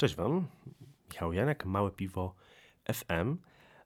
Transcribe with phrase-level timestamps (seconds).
[0.00, 0.46] Cześć Wam,
[1.10, 2.34] Michał Janek, Małe Piwo
[2.92, 3.36] FM.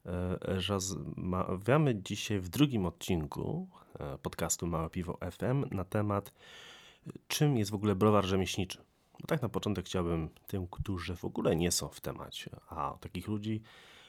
[0.05, 3.67] E, rozmawiamy dzisiaj w drugim odcinku
[3.99, 6.33] e, podcastu Małe Piwo FM na temat
[7.27, 8.77] czym jest w ogóle browar rzemieślniczy.
[9.19, 13.27] Bo tak na początek chciałbym tym, którzy w ogóle nie są w temacie, a takich
[13.27, 13.61] ludzi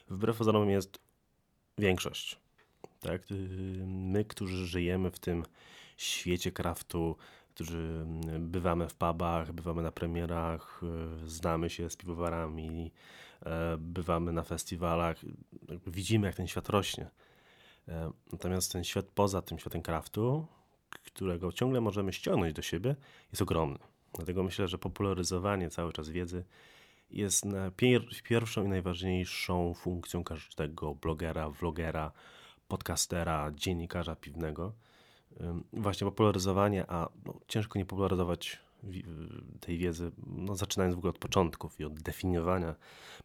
[0.08, 0.98] wbrew pozorom jest
[1.78, 2.38] większość.
[3.00, 3.22] Tak?
[3.86, 5.44] My, którzy żyjemy w tym
[5.96, 7.16] świecie kraftu,
[7.54, 10.80] którzy mm, bywamy w pubach, bywamy na premierach,
[11.24, 12.92] e, znamy się z piwowarami,
[13.46, 15.16] e, bywamy na festiwalach,
[15.86, 17.10] widzimy jak ten świat rośnie.
[17.88, 20.46] E, natomiast ten świat poza tym światem kraftu,
[20.90, 22.96] którego ciągle możemy ściągnąć do siebie,
[23.32, 23.78] jest ogromny.
[24.14, 26.44] Dlatego myślę, że popularyzowanie cały czas wiedzy
[27.10, 27.44] jest
[27.76, 32.12] pier pierwszą i najważniejszą funkcją każdego blogera, vlogera,
[32.68, 34.72] podcastera, dziennikarza piwnego
[35.72, 38.60] właśnie popularyzowanie, a no, ciężko nie popularyzować
[39.60, 42.74] tej wiedzy, no, zaczynając w ogóle od początków i od definiowania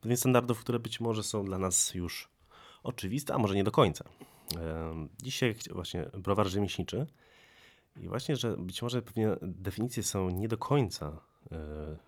[0.01, 2.29] pewnych standardów, które być może są dla nas już
[2.83, 4.05] oczywiste, a może nie do końca.
[5.21, 7.07] Dzisiaj właśnie browar rzemieślniczy
[7.95, 11.57] i właśnie, że być może pewnie definicje są nie do końca e,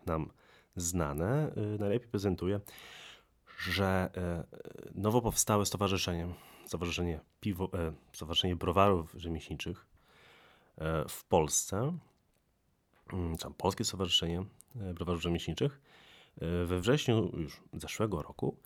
[0.06, 0.32] nam
[0.76, 2.60] znane, e, najlepiej prezentuje,
[3.60, 4.10] że
[4.96, 6.28] nowo powstałe stowarzyszenie,
[6.66, 7.70] stowarzyszenie, piwo,
[8.14, 9.91] stowarzyszenie browarów rzemieślniczych
[11.10, 11.98] w Polsce,
[13.14, 14.46] mm, tam Polskie Stowarzyszenie
[14.82, 15.82] e, Browarów Rzemieślniczych,
[16.42, 18.58] e, we wrześniu już zeszłego roku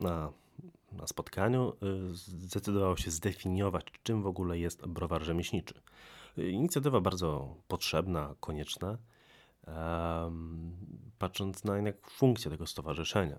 [0.00, 0.32] na,
[0.92, 1.72] na spotkaniu
[2.12, 5.74] zdecydowało się zdefiniować, czym w ogóle jest browar rzemieślniczy.
[6.36, 8.98] Inicjatywa bardzo potrzebna, konieczna,
[11.18, 13.38] patrząc na jednak funkcję tego stowarzyszenia.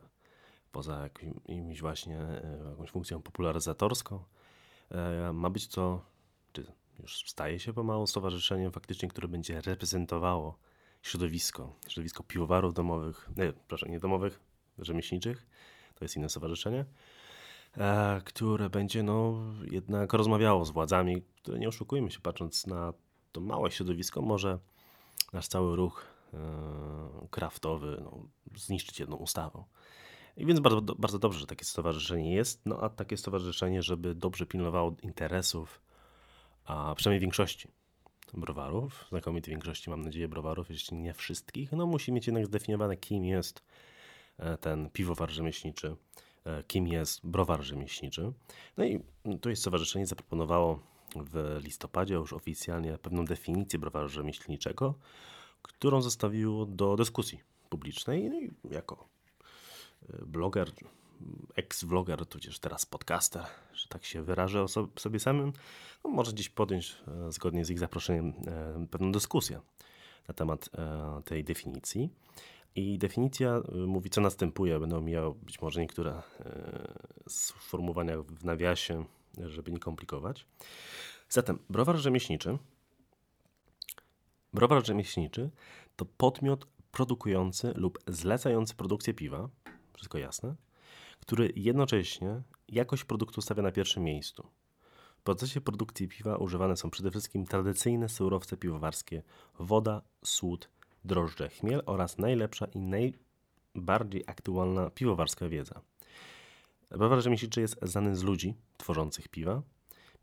[0.72, 2.26] Poza jakimś właśnie
[2.70, 4.24] jakąś funkcją popularyzatorską,
[5.34, 6.02] ma być to,
[7.02, 10.58] już staje się pomału stowarzyszeniem faktycznie, które będzie reprezentowało
[11.02, 14.40] środowisko, środowisko piwowarów domowych, nie, proszę, nie domowych,
[14.78, 15.48] rzemieślniczych,
[15.96, 16.86] to jest inne stowarzyszenie,
[17.78, 19.34] e, które będzie no,
[19.72, 22.94] jednak rozmawiało z władzami, które nie oszukujmy się, patrząc na
[23.32, 24.60] to małe środowisko, może
[25.34, 26.38] nasz cały ruch e,
[27.30, 29.64] kraftowy no, zniszczyć jedną ustawą.
[30.38, 34.46] I więc bardzo, bardzo dobrze, że takie stowarzyszenie jest, no a takie stowarzyszenie, żeby dobrze
[34.46, 35.82] pilnowało interesów
[36.66, 37.68] a przynajmniej większości
[38.34, 43.26] browarów, znakomitej większości, mam nadzieję, browarów, jeśli nie wszystkich, no musi mieć jednak zdefiniowane, kim
[43.26, 43.64] jest
[44.38, 45.96] e, ten piwowar rzemieślniczy,
[46.46, 48.34] e, kim jest browar rzemieślniczy.
[48.78, 49.00] No i
[49.46, 50.80] jest stowarzyszenie zaproponowało
[51.16, 54.94] w listopadzie już oficjalnie pewną definicję browaru rzemieślniczego,
[55.62, 57.40] którą zostawiło do dyskusji
[57.70, 58.30] publicznej.
[58.30, 59.08] No i jako
[60.10, 60.72] e, bloger
[61.56, 63.44] ex-vloger, tudzież teraz podcaster,
[63.74, 64.68] że tak się wyrażę o
[65.00, 65.54] sobie samym,
[66.04, 69.62] no może dziś podjąć e, zgodnie z ich zaproszeniem e, pewną dyskusję
[70.28, 72.10] na temat e, tej definicji.
[72.76, 74.80] I definicja mówi, co następuje.
[74.80, 76.22] Będą miały być może niektóre
[77.28, 79.06] sformułowania w nawiasie,
[79.46, 80.46] żeby nie komplikować.
[81.30, 82.58] Zatem browar rzemieślniczy
[84.54, 85.50] Browar rzemieślniczy
[85.96, 89.50] to podmiot produkujący lub zlecający produkcję piwa,
[89.94, 90.56] wszystko jasne,
[91.22, 94.48] który jednocześnie jakość produktu stawia na pierwszym miejscu.
[95.18, 99.24] W procesie produkcji piwa używane są przede wszystkim tradycyjne surowce piwowarskie,
[99.60, 100.70] woda, słód,
[101.06, 105.82] drożdże, chmiel oraz najlepsza i najbardziej aktualna piwowarska wiedza.
[106.92, 109.62] Browar rzemieślniczy jest znany z ludzi tworzących piwa.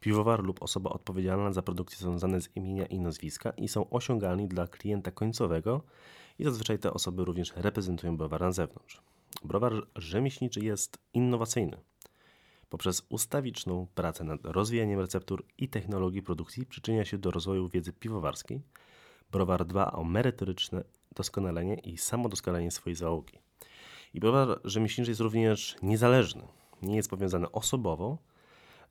[0.00, 4.48] Piwowar lub osoba odpowiedzialna za produkcję są znane z imienia i nazwiska i są osiągalni
[4.48, 5.82] dla klienta końcowego
[6.38, 9.02] i zazwyczaj te osoby również reprezentują browar na zewnątrz.
[9.44, 11.76] Browar rzemieślniczy jest innowacyjny.
[12.68, 18.62] Poprzez ustawiczną pracę nad rozwijaniem receptur i technologii produkcji przyczynia się do rozwoju wiedzy piwowarskiej.
[19.30, 20.84] Browar dba o merytoryczne
[21.14, 23.38] doskonalenie i samodoskonalenie swojej załogi.
[24.14, 26.42] I browar rzemieślniczy jest również niezależny.
[26.82, 28.18] Nie jest powiązany osobowo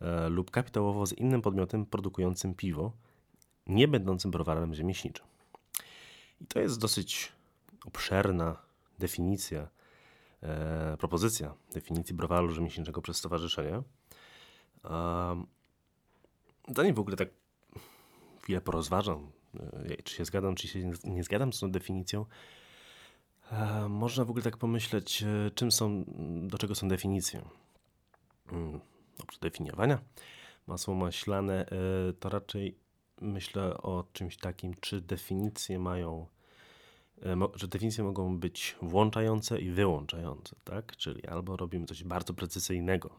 [0.02, 2.92] e, lub kapitałowo z innym podmiotem produkującym piwo,
[3.68, 5.26] nie będącym browarem rzemieślniczym.
[6.42, 7.32] I to jest dosyć
[7.86, 8.58] obszerna
[9.00, 9.68] definicja
[10.44, 13.82] e, propozycja definicji browaru rzemieślniczego przez stowarzyszenie.
[14.86, 15.44] E,
[16.76, 17.30] zanim w ogóle tak
[18.42, 22.26] chwilę porozważam, e, czy się zgadzam, czy się nie zgadzam z tą definicją,
[23.52, 26.04] e, można w ogóle tak pomyśleć, e, czym są,
[26.48, 27.42] do czego są definicje.
[28.50, 28.80] Hmm,
[29.20, 30.00] oprócz definiowania
[30.68, 32.78] masło maślane, e, to raczej
[33.22, 36.28] myślę o czymś takim, czy definicje mają
[37.56, 40.98] że definicje mogą być włączające i wyłączające, tak?
[40.98, 43.10] Czyli albo robimy coś bardzo precyzyjnego,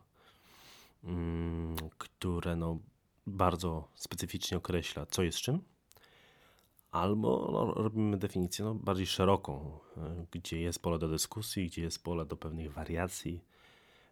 [1.05, 2.79] mm, które no
[3.27, 5.63] bardzo specyficznie określa, co jest czym,
[6.91, 12.05] albo no, robimy definicję no, bardziej szeroką, e, gdzie jest pole do dyskusji, gdzie jest
[12.05, 13.45] pole do pewnych wariacji.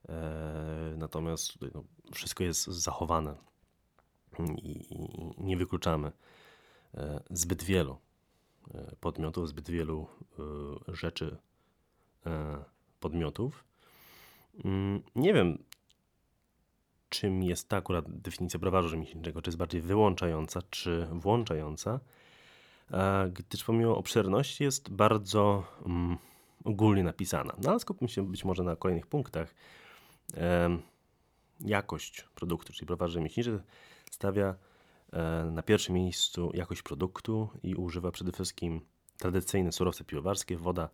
[0.09, 3.35] E, natomiast tutaj, no, wszystko jest zachowane
[4.57, 4.99] i
[5.39, 6.13] nie wykluczamy
[6.95, 7.99] e, zbyt wielu
[9.01, 10.07] podmiotów, zbyt wielu
[10.89, 11.37] rzeczy
[13.01, 13.65] podmiotów.
[14.65, 15.59] Mm, nie wiem,
[17.09, 22.01] czym jest ta akurat definicja browaru rzemieślniczego, czy jest bardziej wyłączająca, czy włączająca,
[23.33, 26.17] gdyż pomimo obszerności jest bardzo um,
[26.65, 27.55] ogólnie napisana.
[27.63, 29.55] No ale skupmy się być może na kolejnych punktach.
[30.37, 30.79] E,
[31.61, 33.63] jakość produktu, czyli browar rzemieślniczy
[34.11, 34.55] stawia e,
[35.51, 38.81] na pierwszym miejscu jakość produktu i używa przede wszystkim
[39.19, 40.89] tradycyjne surowce piwowarskie, woda,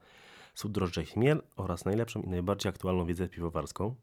[0.55, 3.95] sód, drożdże chmiel oraz najlepszą i najbardziej aktualną wiedzę piwowarską.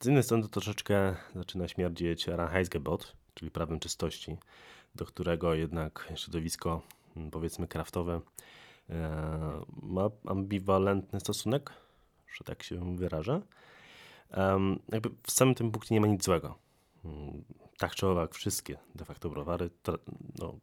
[0.00, 4.36] Z jednej strony to troszeczkę zaczyna śmierdzieć Reinheitsgebot, czyli prawem czystości,
[4.94, 6.82] do którego jednak środowisko,
[7.16, 8.20] mm, powiedzmy, kraftowe
[8.90, 11.72] e, ma ambiwalentny stosunek,
[12.34, 13.40] że tak się wyrażę.
[14.88, 16.58] Jakby w samym tym punkcie nie ma nic złego.
[17.82, 19.70] Tak czy owak, wszystkie de facto browary,
[20.38, 20.58] no,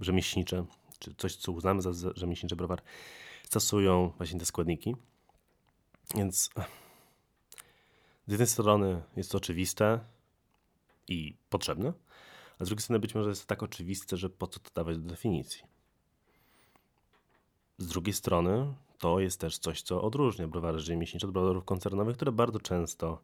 [0.00, 0.64] rzemieślnicze,
[0.98, 2.82] czy coś, co uznamy za rzemieślniczy browar,
[3.44, 4.96] stosują właśnie te składniki.
[6.14, 6.50] Więc
[8.26, 10.00] z jednej strony jest to oczywiste
[11.08, 11.92] i potrzebne,
[12.58, 14.98] a z drugiej strony być może jest to tak oczywiste, że po co to dawać
[14.98, 15.62] do definicji.
[17.78, 22.32] Z drugiej strony to jest też coś, co odróżnia browary rzemieślnicze od browarów koncernowych, które
[22.32, 23.22] bardzo często,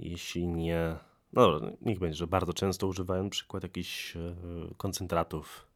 [0.00, 0.98] jeśli nie,
[1.32, 4.34] no dobra, niech będzie, że bardzo często używają przykład jakichś e,
[4.76, 5.66] koncentratów,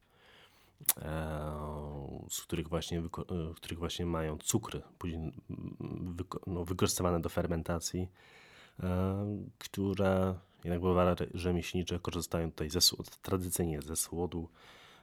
[0.96, 5.32] e, z których właśnie, e, których właśnie mają cukry, później
[6.46, 8.08] no, wykorzystywane do fermentacji,
[9.58, 10.34] które
[10.64, 12.80] jednak browary rzemieślnicze korzystają tutaj ze,
[13.22, 14.48] tradycyjnie ze słodu,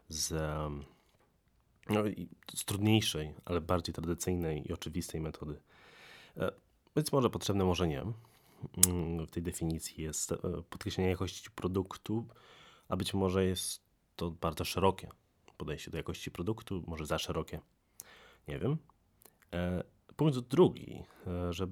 [0.10, 0.34] z,
[1.90, 2.04] no,
[2.56, 5.60] z trudniejszej, ale bardziej tradycyjnej i oczywistej metody.
[6.96, 8.04] Więc może potrzebne, może nie.
[8.88, 10.38] Mm, w tej definicji jest e,
[10.70, 12.28] podkreślenie jakości produktu,
[12.88, 13.82] a być może jest
[14.16, 15.10] to bardzo szerokie
[15.58, 17.60] podejście do jakości produktu, może za szerokie.
[18.48, 18.78] Nie wiem.
[19.54, 19.84] E,
[20.16, 21.04] punkt drugi,
[21.50, 21.68] że,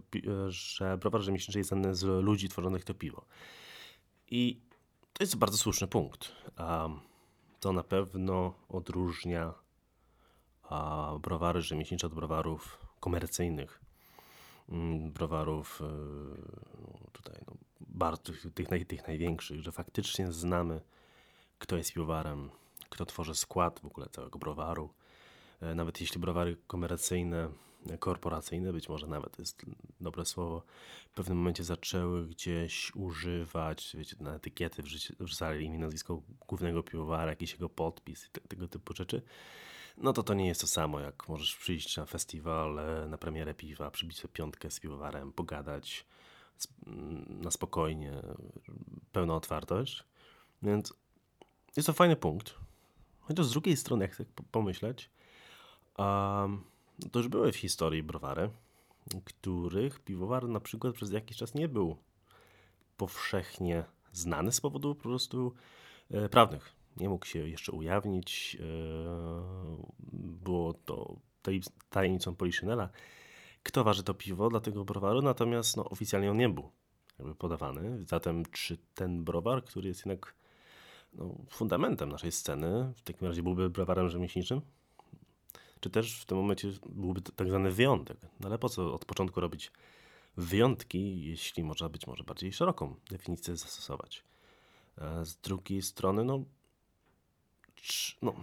[0.47, 3.25] że browar rzemieślniczy jest znany z ludzi tworzonych to piwo.
[4.27, 4.61] I
[5.13, 6.31] to jest bardzo słuszny punkt.
[7.59, 9.53] To na pewno odróżnia
[11.21, 13.81] browary rzemieślnicze od browarów komercyjnych.
[14.69, 15.85] Mm, browarów e,
[16.81, 20.81] no, tutaj no, tych, tych największych, że faktycznie znamy,
[21.59, 22.49] kto jest piwowarem,
[22.89, 24.93] kto tworzy skład w ogóle całego browaru.
[25.61, 27.49] E, nawet jeśli browary komercyjne
[27.99, 29.65] korporacyjne, być może nawet jest
[30.01, 30.63] dobre słowo,
[31.11, 34.83] w pewnym momencie zaczęły gdzieś używać, wiecie, na etykiety
[35.19, 39.21] wrzucali imię, nazwisko głównego piwowara, jakiś jego podpis, te, tego typu rzeczy.
[39.97, 42.79] No to to nie jest to samo, jak możesz przyjść na festiwal,
[43.09, 46.05] na premierę piwa, przybić sobie piątkę z piwowarem, pogadać
[46.87, 48.21] mm, na spokojnie,
[49.11, 50.03] pełna otwartość.
[50.61, 50.93] Więc
[51.77, 52.55] jest to fajny punkt.
[53.19, 55.09] Chociaż z drugiej strony, jak chcę pomyśleć,
[55.97, 56.63] um,
[57.11, 58.49] to już były w historii browary,
[59.25, 61.97] których piwowar na przykład przez jakiś czas nie był
[62.97, 65.53] powszechnie znany z powodu po prostu
[66.11, 66.76] e, prawnych.
[66.99, 68.57] Nie mógł się jeszcze ujawnić.
[68.59, 68.65] E,
[70.23, 71.15] było to
[71.89, 72.89] tajemnicą Poliszynela,
[73.63, 76.71] kto waży to piwo dla tego browaru, natomiast no, oficjalnie on nie był
[77.19, 78.05] jakby podawany.
[78.05, 80.35] Zatem czy ten browar, który jest jednak
[81.13, 84.61] no, fundamentem naszej sceny, w takim razie byłby browarem rzemieślniczym?
[85.79, 88.17] czy też w tym momencie byłby tak zwany wyjątek.
[88.39, 89.71] No ale po co od początku robić
[90.37, 94.23] wyjątki, jeśli można być może bardziej szeroką definicję zastosować?
[95.23, 96.43] Z drugiej strony, no,
[98.21, 98.33] no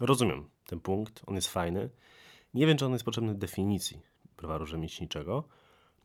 [0.00, 1.90] rozumiem ten punkt, on jest fajny.
[2.54, 4.02] Nie wiem, czy on jest potrzebny definicji
[4.36, 5.44] browaru rzemieślniczego,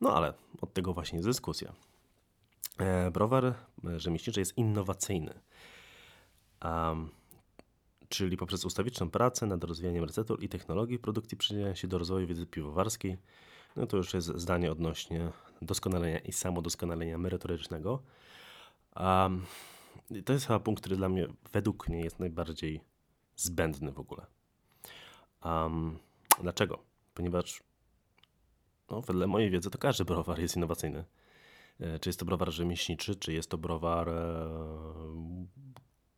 [0.00, 1.72] no ale od tego właśnie jest dyskusja.
[2.78, 3.54] E, browar
[3.96, 5.40] rzemieślniczy jest innowacyjny.
[6.64, 7.10] Um,
[8.08, 12.46] czyli poprzez ustawiczną pracę nad rozwijaniem receptur i technologii produkcji przyczynia się do rozwoju wiedzy
[12.46, 13.18] piwowarskiej.
[13.76, 15.30] No to już jest zdanie odnośnie
[15.62, 18.02] doskonalenia i samodoskonalenia merytorycznego.
[18.96, 19.46] Um,
[20.24, 22.80] to jest chyba punkt, który dla mnie, według mnie, jest najbardziej
[23.36, 24.26] zbędny w ogóle.
[25.44, 25.98] Um,
[26.42, 26.78] dlaczego?
[27.14, 27.62] Ponieważ
[28.90, 31.04] no, wedle mojej wiedzy to każdy browar jest innowacyjny.
[31.80, 34.14] E, czy jest to browar rzemieślniczy, czy jest to browar e,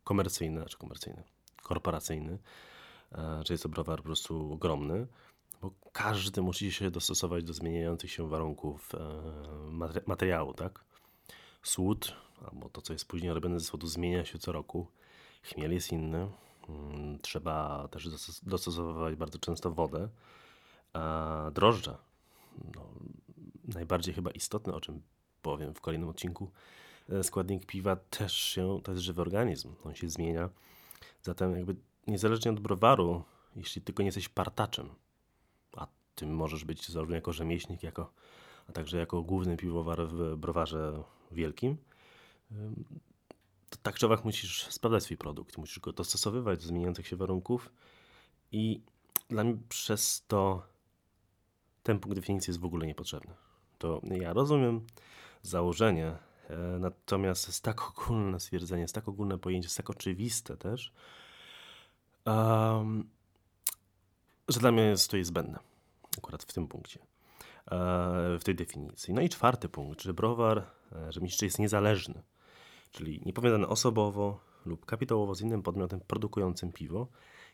[0.03, 1.23] komercyjny, czy komercyjny,
[1.63, 2.37] korporacyjny,
[3.11, 5.07] e, czy jest to browar po prostu ogromny,
[5.61, 8.91] bo każdy musi się dostosować do zmieniających się warunków
[10.07, 10.85] materiału, tak?
[11.63, 12.15] Słód,
[12.51, 14.87] albo to, co jest później robione ze słodu, zmienia się co roku.
[15.43, 16.27] Chmiel jest inny,
[16.69, 18.09] Mm, trzeba też
[18.43, 20.09] dostosowywać bardzo często wodę.
[20.93, 21.97] A drożdże,
[22.75, 22.89] no,
[23.67, 25.01] najbardziej chyba istotne, o czym
[25.41, 26.51] powiem w kolejnym odcinku,
[27.09, 30.49] e, składnik piwa też się, to jest żywy organizm, on się zmienia.
[31.23, 31.75] Zatem jakby
[32.07, 33.23] niezależnie od browaru,
[33.55, 34.89] jeśli tylko nie jesteś partaczem,
[35.77, 38.11] a tym możesz być zarówno jako rzemieślnik, jako,
[38.69, 41.77] a także jako główny piwowar w browarze wielkim,
[43.69, 47.71] to tak czy owak musisz sprawdzać swój produkt, musisz go dostosowywać do zmieniających się warunków
[48.51, 48.81] i
[49.29, 50.63] dla mnie przez to
[51.83, 53.33] ten punkt definicji jest w ogóle niepotrzebny.
[53.77, 54.85] To ja rozumiem
[55.41, 56.17] założenie,
[56.49, 60.93] e, natomiast jest tak ogólne stwierdzenie, jest tak ogólne pojęcie, jest tak oczywiste też,
[62.25, 63.09] um,
[64.47, 65.59] że dla mnie jest to jest zbędne
[66.17, 67.07] akurat w tym punkcie, e,
[68.39, 69.13] w tej definicji.
[69.13, 72.21] No i czwarty punkt, że browar, e, mistrz jest niezależny,
[72.91, 77.07] czyli niepowiązany osobowo lub kapitałowo z innym podmiotem produkującym piwo,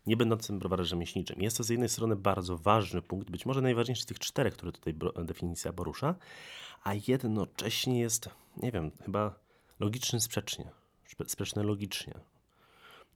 [0.08, 1.42] nie będącym browarem rzemieślniczym.
[1.42, 4.72] Jest to z jednej strony bardzo ważny punkt, być może najważniejszy z tych czterech, które
[4.72, 6.16] tutaj definicja porusza,
[6.84, 9.36] a jednocześnie jest, nie wiem, chyba
[9.80, 10.70] logiczny sprzecznie.
[11.28, 12.14] Sprzeczny logicznie.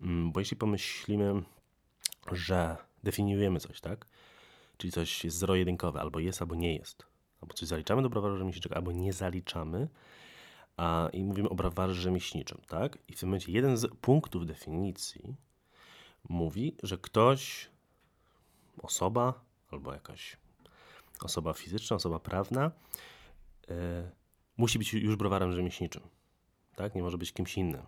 [0.01, 1.43] Mm, bo jeśli pomyślimy,
[2.31, 4.05] że definiujemy coś, tak?
[4.77, 7.05] Czyli coś jest zero-jedynkowe, albo jest, albo nie jest.
[7.41, 9.87] Albo coś zaliczamy do browaru rzemieślniczego, albo nie zaliczamy.
[10.77, 12.97] A, I mówimy o browarze rzemieślniczym, tak?
[13.07, 15.35] I w tym momencie jeden z punktów definicji
[16.29, 17.69] mówi, że ktoś,
[18.81, 20.37] osoba albo jakaś
[21.23, 22.71] osoba fizyczna, osoba prawna,
[23.67, 23.75] yy,
[24.57, 26.01] musi być już browarem rzemieślniczym.
[26.75, 26.95] Tak?
[26.95, 27.81] Nie może być kimś innym.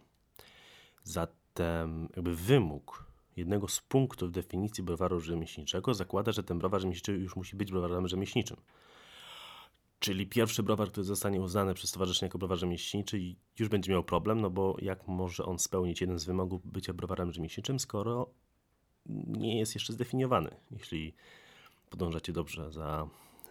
[1.04, 3.06] Zatem jakby wymóg
[3.38, 8.08] jednego z punktów definicji browaru rzemieślniczego zakłada, że ten browar rzemieślniczy już musi być browarem
[8.08, 8.58] rzemieślniczym.
[10.04, 14.42] Czyli pierwszy browar, który zostanie uznany przez stowarzyszenie jako browar rzemieślniczy już będzie miał problem,
[14.42, 18.30] no bo jak może on spełnić jeden z wymogów bycia browarem rzemieślniczym, skoro
[19.28, 20.56] nie jest jeszcze zdefiniowany.
[20.72, 21.14] Jeśli
[21.90, 23.08] podążacie dobrze za,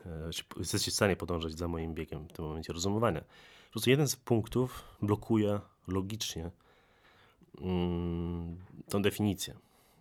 [0.06, 3.20] e, jesteście w stanie podążać za moim biegiem w tym momencie rozumowania.
[3.20, 6.50] Po prostu jeden z punktów blokuje logicznie
[7.60, 8.56] mm,
[8.88, 9.54] tą definicję,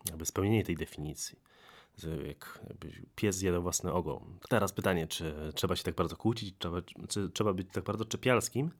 [0.08, 1.38] jakby spełnienie tej definicji
[2.26, 2.60] jak
[3.16, 4.38] pies zjadał własny ogon.
[4.48, 8.70] Teraz pytanie, czy trzeba się tak bardzo kłócić, trzeba, czy trzeba być tak bardzo czepialskim?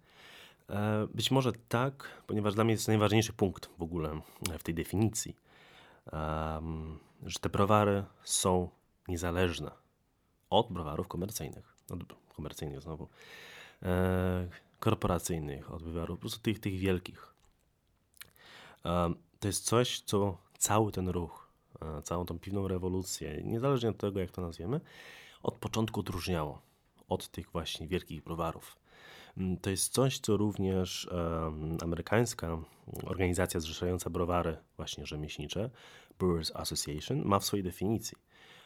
[0.71, 4.21] E, być może tak, ponieważ dla mnie jest najważniejszy punkt w ogóle
[4.59, 5.37] w tej definicji,
[7.27, 8.69] że te browary są
[9.09, 9.71] niezależne
[10.51, 12.01] od browarów komercyjnych, od
[12.37, 13.09] komercyjnych znowu,
[13.83, 14.49] e,
[14.81, 17.35] korporacyjnych, od browarów, po prostu tych, tych wielkich.
[19.41, 21.42] To jest coś, co cały ten ruch E,
[22.05, 24.81] całą tą piwną rewolucję, niezależnie od tego, jak to nazwiemy,
[25.43, 26.63] od początku odróżniało
[27.09, 28.77] od tych właśnie wielkich browarów.
[29.37, 32.59] Mm, to jest coś, co również um, amerykańska
[33.05, 35.71] organizacja zrzeszająca browary właśnie rzemieślnicze,
[36.19, 38.17] Brewers Association, ma w swojej definicji,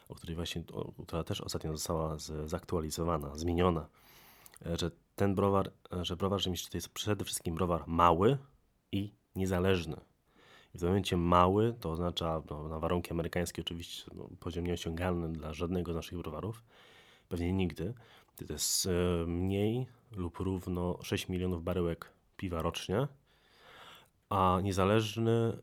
[0.08, 3.88] o której właśnie, o, która też ostatnio została z, zaktualizowana, zmieniona,
[4.66, 8.38] e, że ten browar, e, że browar rzemieślniczy to jest przede wszystkim browar mały
[8.92, 9.96] i niezależny
[10.80, 15.92] w momencie mały to oznacza no, na warunki amerykańskie oczywiście no, poziom nieosiągalny dla żadnego
[15.92, 16.62] z naszych browarów,
[17.28, 17.94] pewnie nigdy.
[18.36, 23.08] To jest e, mniej lub równo 6 milionów baryłek piwa rocznie,
[24.30, 25.58] a niezależny,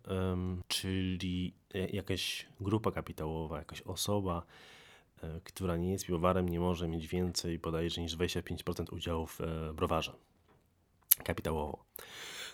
[0.68, 4.44] czyli jakaś grupa kapitałowa, jakaś osoba,
[5.24, 9.74] e, która nie jest piwowarem, nie może mieć więcej bodajże niż 25% udziału w e,
[9.74, 10.14] browarze
[11.24, 11.86] kapitałowo.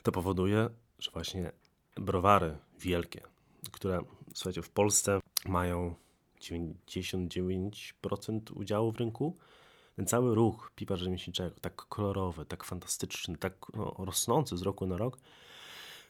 [0.04, 1.52] To powoduje, że właśnie
[2.00, 3.22] browary wielkie,
[3.72, 4.02] które
[4.34, 5.96] słuchajcie, w Polsce mają
[6.42, 9.38] 99% udziału w rynku.
[9.96, 14.98] Ten cały ruch piwa rzemieślniczego, tak kolorowy, tak fantastyczny, tak no, rosnący z roku na
[14.98, 15.18] rok,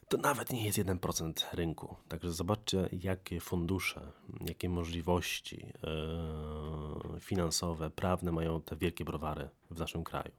[0.07, 1.95] to nawet nie jest 1% rynku.
[2.07, 5.65] Także zobaczcie, jakie fundusze, jakie możliwości
[7.13, 10.31] yy, finansowe, prawne mają te wielkie browary w naszym kraju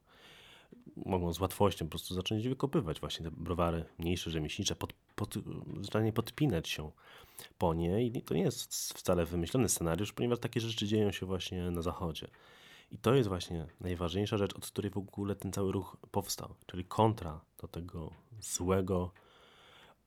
[0.97, 5.35] mogą z łatwością po prostu zacząć wykopywać właśnie te browary mniejsze, rzemieślnicze, pod, pod,
[5.81, 6.91] zwyczajnie podpinać się
[7.59, 11.71] po nie i to nie jest wcale wymyślony scenariusz, ponieważ takie rzeczy dzieją się właśnie
[11.71, 12.29] na zachodzie.
[12.91, 16.85] I to jest właśnie najważniejsza rzecz, od której w ogóle ten cały ruch powstał, czyli
[16.85, 19.12] kontra do tego złego,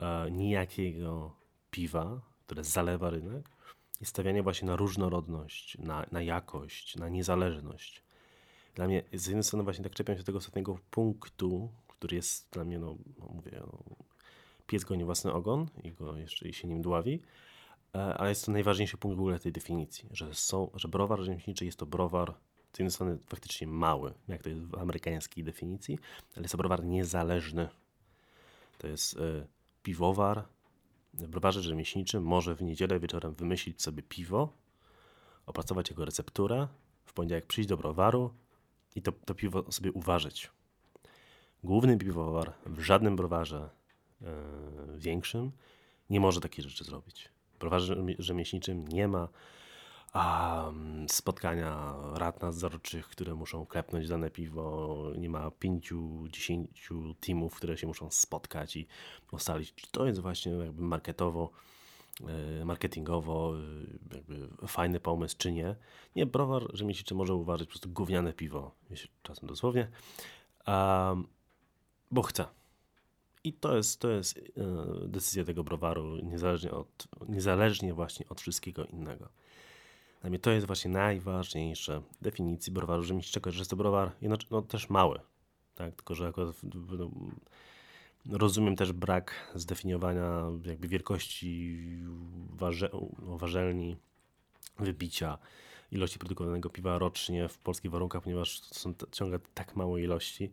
[0.00, 1.36] e, nijakiego
[1.70, 3.48] piwa, które zalewa rynek
[4.00, 8.03] i stawianie właśnie na różnorodność, na, na jakość, na niezależność
[8.74, 12.64] dla mnie z jednej strony właśnie tak czepiam się tego ostatniego punktu, który jest dla
[12.64, 13.78] mnie, no, no mówię, no,
[14.66, 17.22] pies goni własny ogon i go jeszcze i się nim dławi,
[17.94, 21.64] e, ale jest to najważniejszy punkt w ogóle tej definicji, że, są, że browar rzemieślniczy
[21.64, 22.34] jest to browar
[22.72, 25.98] z jednej strony faktycznie mały, jak to jest w amerykańskiej definicji,
[26.36, 27.68] ale jest to browar niezależny.
[28.78, 29.46] To jest y,
[29.82, 30.44] piwowar
[31.28, 34.52] browarze rzemieślniczy może w niedzielę wieczorem wymyślić sobie piwo,
[35.46, 36.68] opracować jego recepturę,
[37.04, 38.34] w poniedziałek przyjść do browaru
[38.94, 40.50] i to, to piwo sobie uważyć.
[41.64, 43.70] Główny piwowar w żadnym browarze
[44.20, 44.28] yy,
[44.96, 45.52] większym
[46.10, 47.28] nie może takiej rzeczy zrobić.
[47.54, 49.28] W browarze rzemieślniczym nie ma
[50.12, 50.72] a,
[51.08, 54.96] spotkania rad nadzorczych, które muszą klepnąć dane piwo.
[55.18, 58.86] Nie ma pięciu, dziesięciu teamów, które się muszą spotkać i
[59.32, 61.50] ustalić, czy to jest właśnie jakby marketowo,
[62.60, 63.54] e, marketingowo
[64.14, 65.76] jakby fajny pomysł, czy nie.
[66.16, 68.74] Nie, browar rzemieślniczy może uważać po prostu gówniane piwo,
[69.22, 69.88] czasem dosłownie,
[70.66, 71.26] um,
[72.10, 72.44] bo chce.
[73.44, 78.84] I to jest, to jest e, decyzja tego browaru, niezależnie, od, niezależnie właśnie od wszystkiego
[78.84, 79.28] innego.
[80.20, 84.12] Dla mnie to jest właśnie najważniejsze definicji browaru rzemieślniczego, że jest to browar
[84.50, 85.20] no, też mały,
[85.74, 85.94] tak?
[85.94, 86.56] tylko że akurat
[86.98, 87.10] no,
[88.30, 91.78] rozumiem też brak zdefiniowania jakby wielkości
[92.50, 92.90] warze,
[93.22, 93.96] no, warzelni,
[94.78, 95.38] wybicia,
[95.92, 100.52] ilości produkowanego piwa rocznie w polskich warunkach, ponieważ są ciągle tak małe ilości,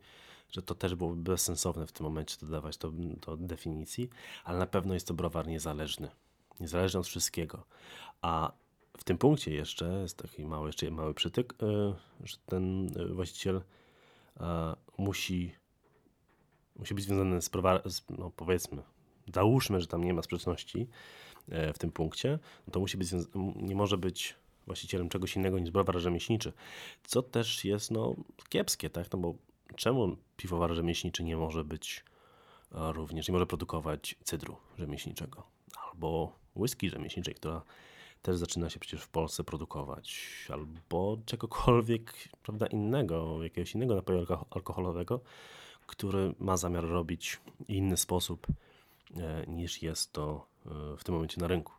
[0.51, 4.10] że to też byłoby bezsensowne w tym momencie dodawać to do definicji,
[4.44, 6.10] ale na pewno jest to browar niezależny.
[6.60, 7.63] Niezależny od wszystkiego.
[8.22, 8.51] A
[8.98, 13.62] w tym punkcie jeszcze jest taki mały, jeszcze mały przytyk, e, że ten e, właściciel
[14.98, 15.56] musi,
[16.75, 17.50] musi być związany z,
[18.10, 18.84] no powiedzmy,
[19.34, 20.88] załóżmy, że tam nie ma sprzeczności
[21.74, 22.40] w tym punkcie,
[22.72, 23.12] to musi być,
[23.56, 24.36] nie może być
[24.66, 26.54] właścicielem czegoś innego niż browar rzemieślniczy,
[27.04, 28.16] co też jest no,
[28.50, 29.12] kiepskie, tak?
[29.13, 29.36] No bo
[29.75, 32.06] czemu piwowar rzemieślniczy nie może być
[32.72, 35.44] również, nie może produkować cydru rzemieślniczego?
[35.92, 37.62] Albo whisky rzemieślniczej, która
[38.22, 42.13] też zaczyna się przecież w Polsce produkować, albo czegokolwiek
[42.44, 45.22] prawda, innego, jakiegoś innego napoju alkoholowego,
[45.91, 48.48] który ma zamiar robić inny sposób
[49.17, 51.74] e, niż jest to e, w tym momencie na rynku.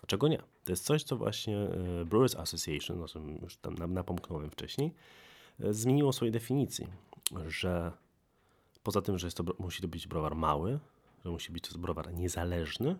[0.00, 0.38] Dlaczego nie?
[0.38, 4.92] To jest coś, co właśnie e, Brewers Association, o czym już tam napomknąłem wcześniej,
[5.58, 6.86] zmieniło swojej definicji,
[7.46, 7.92] że
[8.82, 10.78] poza tym, że to, musi to być browar mały,
[11.24, 12.96] że musi być to browar niezależny,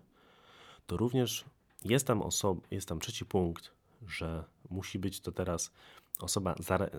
[0.87, 1.45] to również
[1.85, 3.73] jest tam, osob- jest tam trzeci punkt,
[4.07, 5.71] że musi być to teraz
[6.21, 6.91] osoba zare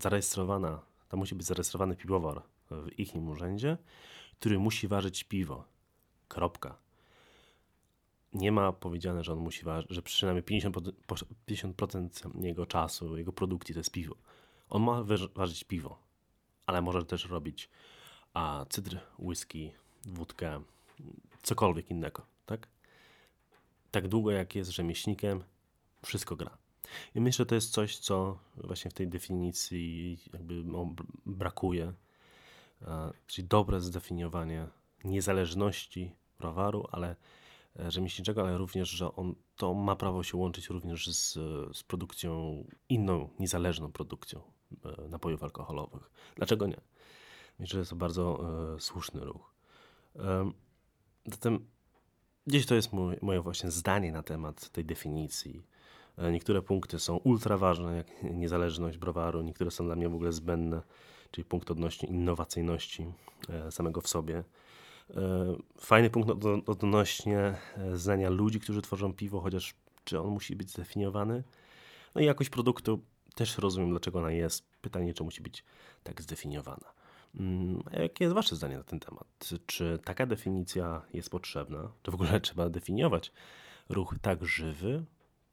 [0.00, 0.80] zarejestrowana,
[1.14, 3.78] tam musi być zarejestrowany piwowar w ich urzędzie,
[4.38, 5.64] który musi ważyć piwo.
[6.28, 6.78] Kropka.
[8.32, 10.92] Nie ma powiedziane, że on musi ważyć, że przynajmniej 50%,
[11.48, 14.16] 50% jego czasu, jego produkcji to jest piwo.
[14.70, 15.98] On ma ważyć piwo,
[16.66, 17.68] ale może też robić
[18.32, 19.72] a, cydr, whisky,
[20.04, 20.62] wódkę,
[21.42, 22.68] cokolwiek innego, tak?
[23.90, 25.44] tak długo jak jest rzemieślnikiem,
[26.02, 26.63] wszystko gra.
[27.14, 30.64] I myślę, że to jest coś, co właśnie w tej definicji jakby
[31.26, 31.92] brakuje,
[33.26, 34.66] czyli dobre zdefiniowanie
[35.04, 37.16] niezależności browaru, ale
[37.80, 41.32] e, rzemieślniczego, ale również, że on to ma prawo się łączyć również z,
[41.76, 44.42] z produkcją, inną, niezależną produkcją
[44.84, 46.10] e, napojów alkoholowych.
[46.36, 46.80] Dlaczego nie?
[47.58, 48.40] Myślę, że jest to bardzo
[48.76, 49.54] e, słuszny ruch.
[50.16, 50.50] E,
[51.26, 51.66] zatem
[52.46, 55.62] Gdzieś to jest mój, moje właśnie zdanie na temat tej definicji.
[56.18, 60.32] E, niektóre punkty są ultra ważne, jak niezależność browaru, niektóre są dla mnie w ogóle
[60.32, 60.82] zbędne,
[61.30, 63.06] czyli punkt odnośnie innowacyjności
[63.48, 64.44] e, samego w sobie.
[65.10, 66.30] E, fajny punkt
[66.66, 67.54] odnośnie
[67.92, 69.74] zdania ludzi, którzy tworzą piwo, chociaż
[70.04, 71.44] czy on musi być zdefiniowany.
[72.14, 73.00] No i jakość produktu
[73.34, 74.66] też rozumiem, dlaczego ona jest.
[74.80, 75.64] Pytanie, czy musi być
[76.02, 76.92] tak zdefiniowana.
[77.40, 79.26] Mm, jakie jest Wasze zdanie na ten temat?
[79.66, 81.92] Czy taka definicja jest potrzebna?
[82.02, 83.32] Czy w ogóle trzeba definiować
[83.88, 85.04] ruch tak żywy?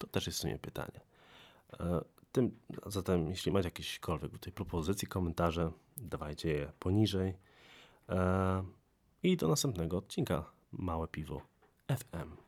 [0.01, 1.01] To też jest w sumie pytanie.
[1.79, 7.33] E, tym, zatem, jeśli macie jakiekolwiek tutaj propozycje, komentarze, dawajcie je poniżej.
[8.09, 8.63] E,
[9.23, 11.41] I do następnego odcinka Małe Piwo
[11.87, 12.40] FM.